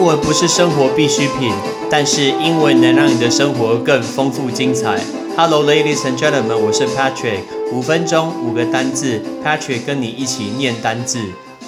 [0.00, 1.52] 英文不是生活必需品，
[1.90, 4.98] 但是英文能让你的生活更丰富精彩。
[5.36, 7.40] Hello, ladies and gentlemen，我是 Patrick。
[7.70, 11.20] 五分钟五个单字，Patrick 跟你一起念单字。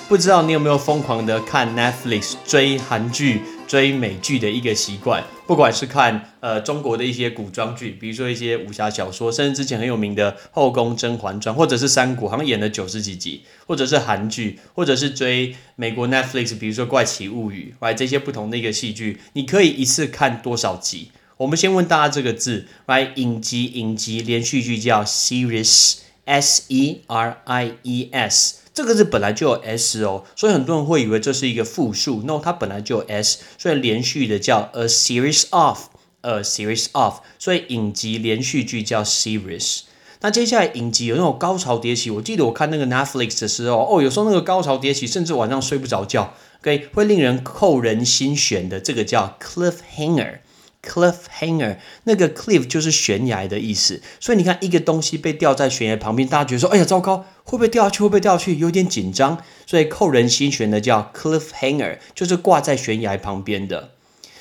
[0.08, 3.42] 不知道你有没有疯狂的看 Netflix 追韩剧、
[3.72, 5.24] 追美剧的一个习惯？
[5.46, 21.10] 不管是看呃中国的一些古装剧，比如说一些武侠小说，甚至之前很有名的《后宫甄嬛传》，或者是三国，好像演了九十几集，或者是韩剧，或者是追美国 Netflix，比如说《怪奇物语》，来这些不同的一个戏剧，你可以一次看多少集？
[21.38, 32.22] 我们先问大家这个字，来影集、影集、连续剧叫 series S E R I E S，这个字本来就有 s 哦，所以很多人会以为这是一个复数。
[32.22, 37.16] No，它本来就有 s，所以连续的叫 a series of，a series of。
[37.38, 39.80] 所以影集连续剧叫 series。
[40.20, 50.38] 那接下来影集有那种高潮迭起，我记得我看那个 Netflix 的时候，哦，有时候那个高潮迭起，甚至晚上睡不着觉，OK，会令人扣人心弦的，这个叫 cliffhanger。
[50.82, 58.02] Cliffhanger，那个 cliff 就是悬崖的意思，所以你看一个东西被吊在悬崖旁边，大家觉得说，哎呀，糟糕，会不会掉下去？
[58.02, 58.56] 会不会掉下去？
[58.56, 63.90] 有点紧张，所以扣人心弦的叫 cliffhanger，就是挂在悬崖旁边的。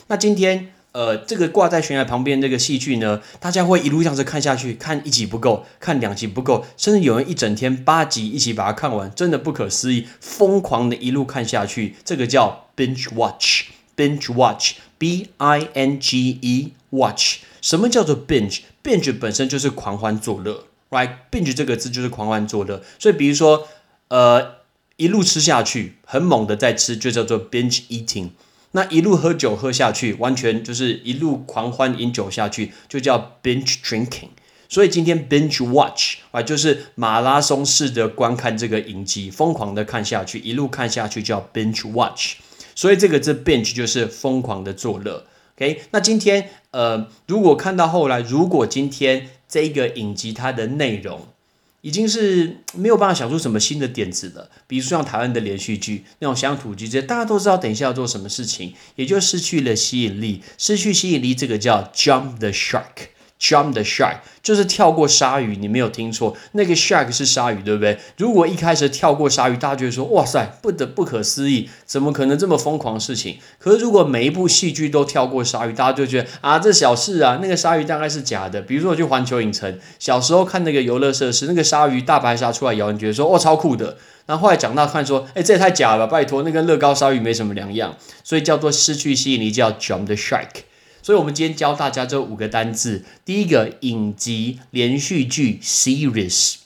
[0.07, 14.73] 那今天，呃，这个挂在悬崖旁边这个戏剧呢，大家会一路这样子看下去，看一集不够，看两集不够，甚至有人一整天八集一起把它看完，真的不可思议，疯狂的一路看下去，这个叫 binge watch，binge watch。
[15.01, 23.67] B I N G E watch，什么叫做 binge？binge 本身就是狂欢作乐，right？binge 这个字就是狂欢作乐，所以比如说，
[24.09, 24.57] 呃，
[24.97, 28.29] 一路吃下去，很猛的在吃，就叫做 binge eating。
[28.73, 34.29] 那一路喝酒喝下去，完全就是一路狂欢饮酒下去，就叫 binge drinking。
[34.69, 42.35] 所以今天 binge watch 啊，就是马拉松式的观看这个影集，疯狂的看下去，一路看下去叫 binge watch。
[42.75, 45.81] 所以这个这 bench 就是疯狂的作乐，OK？
[45.91, 51.27] 那今天呃，如果看到后来，如果今天这个影集它的内容
[51.81, 63.10] 已经是没有办法想出什么新的点子了，比如说像台湾的连续剧那种乡土剧，这大家都知道等一下要做什么事情，也就失去了吸引力，失去吸引力，这个叫 jump the shark。
[63.41, 67.97] Jump the shark 就是跳过鲨鱼，你没有听错，那个 shark 是鲨鱼，对不对？
[68.17, 78.61] 如果一开始跳过鲨鱼，大家就会说：“哇塞，不得不可思议，怎么可能这么疯狂的事情？”可是如果每一部戏剧都跳过鲨鱼，大家就觉得啊，这小事啊，那个鲨鱼大概是假的。
[78.61, 83.97] 比如说我去环球影城，小时候看那个游乐设施，那个鲨鱼大白鲨出来咬，你觉得说：“哦，超酷的。”
[84.27, 90.47] 然后后来长大看说：“哎，这也太假了吧，拜托，那跟乐高鲨鱼没什么两样。”所以叫做失去吸引力，叫 jump the shark。
[91.03, 93.03] 所以，我们今天教大家这五个单字。
[93.25, 96.57] 第一个，影集连续剧 （series），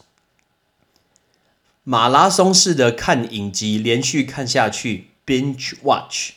[1.86, 6.32] 马拉松式的看影集，连续看下去 （binge watch），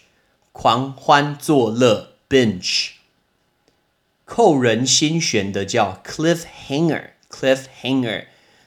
[0.52, 2.90] 狂欢作乐 （binge），
[4.24, 8.26] 扣人心弦的叫 cliffhanger（cliffhanger）。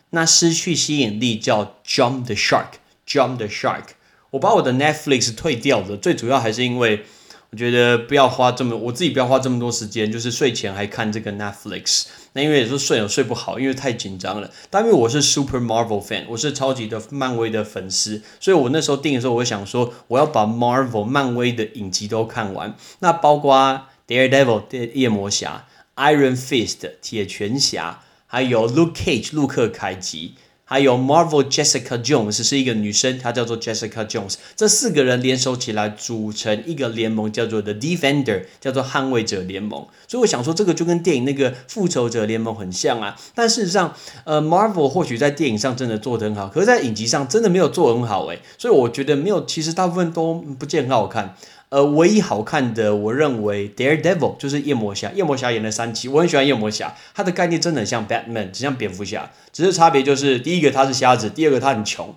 [0.09, 3.91] 那失去吸引力叫 jump the shark（jump the shark）。
[4.31, 7.05] 我把我的 Netflix 退掉了，最主要还是因为。
[7.51, 12.05] 我觉得不要花这么，我自己不要花这么多时间，就是睡前还看这个 Netflix。
[12.31, 14.49] 那因为也是睡也睡不好，因为太紧张了。
[14.69, 22.73] 但因为我是 Super Marvel fan，我是超级的漫威的粉丝，所以我那时候订的时候，我想说我要把 Marvel 漫威的影集都看完。
[22.99, 30.35] 那包括 Daredevil 的夜魔侠、Iron Fist 铁拳侠，还有 Luke Cage 陆克凯奇。
[30.71, 34.35] 还有 Marvel Jessica Jones 是一个女生，她叫做 Jessica Jones。
[34.55, 39.85] 这四个人联手起来组成一个联盟，叫做 The Defender，叫做捍卫者联盟。
[40.07, 43.17] 所以我想说，这个就跟电影那个复仇者联盟很像啊。
[43.35, 43.93] 但事实上，
[44.23, 48.39] 呃，Marvel 或许在电影上真的做得很好，可是在影集上真的没有做很好诶。
[48.57, 51.35] 所以我觉得没有，其实大部分都不见很好看。
[51.71, 55.09] 呃，唯一好看的，我认为 Daredevil 就是夜魔侠。
[55.13, 56.93] 夜魔侠演了三期，我很喜欢夜魔侠。
[57.13, 62.13] 他的概念真的很像 Batman，只像蝙蝠侠，只是差别就是第一个他是瞎子，第二个他很穷。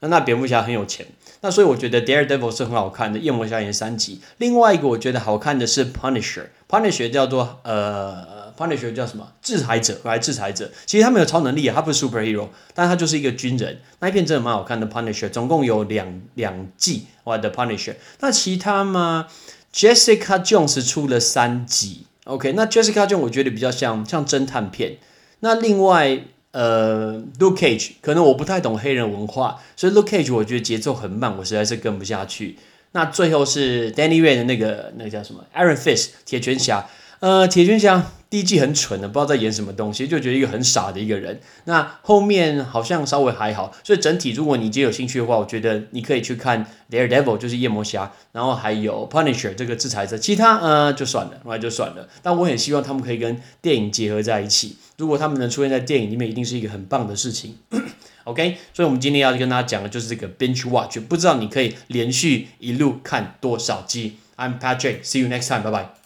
[0.00, 1.06] 那蝙蝠侠很有钱。
[1.40, 3.18] 那所以我觉得 Daredevil 是很好看的。
[3.18, 4.20] 夜魔侠演三集。
[4.38, 8.36] 另外一个我觉得好看的是 Punisher，Punisher 叫做呃。
[8.56, 9.30] Punisher 叫什么？
[9.42, 10.72] 制裁者，来制裁者。
[10.86, 13.78] 其实他没有超能力，他不是 superhero，但他就是一个军人。
[14.00, 14.86] 那一片真的蛮好看的。
[14.86, 17.96] Punisher 总共有两两季，我的 Punisher。
[18.20, 19.26] 那其他嘛
[19.74, 22.06] ，Jessica Jones 出了三集。
[22.24, 24.96] OK，那 Jessica Jones 我觉得比较像像侦探片。
[25.40, 26.22] 那另外，
[26.56, 32.56] 呃，Luke Cage 可能我不太懂黑人文化，所以 Luke Cage 我觉得节奏很慢，我实在是跟不下去。
[32.92, 36.86] 那最后是 Danny Rand 的那个那个叫什么？Iron Fist 铁拳侠。
[37.20, 38.10] 呃，铁拳侠。
[38.36, 41.40] 第一季很蠢的，不知道在演什么东西，就觉得一个很傻的一个人。
[41.64, 52.06] 那后面好像稍微还好，所以整体如果你今天有兴趣的话，我觉得你可以去看 Daredevil，就是夜魔侠，然后还有 Punisher 这个制裁者，其他呃就算了，那就算了。
[52.22, 57.56] 但我很希望他们可以跟电影结合在一起，如果他们能出现在电影里面，一定是一个很棒的事情。
[58.24, 64.18] OK，所以我们今天要跟大家讲的就是这个 binge watch，不知道你可以连续一路看多少集。
[64.36, 66.05] I'm Patrick，see you next time，拜拜。